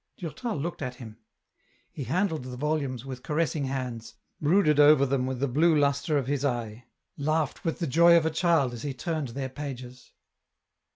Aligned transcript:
Durtal 0.17 0.55
loeked 0.57 0.81
at 0.81 0.95
him; 0.95 1.17
he 1.91 2.05
handled 2.05 2.41
the 2.45 2.57
volumes 2.57 3.05
with 3.05 3.21
caressing 3.21 3.65
hands, 3.65 4.15
brooded 4.41 4.79
over 4.79 5.05
them 5.05 5.27
with 5.27 5.39
the 5.39 5.47
blue 5.47 5.75
lustre 5.77 6.17
of 6.17 6.25
his 6.25 6.43
eye, 6.43 6.85
laughed 7.17 7.63
with 7.63 7.77
the 7.77 7.85
joy 7.85 8.17
of 8.17 8.25
a 8.25 8.31
child 8.31 8.73
as 8.73 8.81
he 8.81 8.95
turned 8.95 9.27
their 9.27 9.47
pages. 9.47 10.11